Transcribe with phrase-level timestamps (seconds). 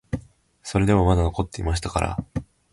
[0.63, 2.25] それでもまだ残っていましたから、